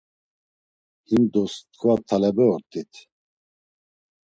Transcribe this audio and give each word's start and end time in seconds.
Hindos 1.09 1.53
t̆ǩva 1.71 1.93
talebe 2.07 2.45
ort̆it. 2.55 2.93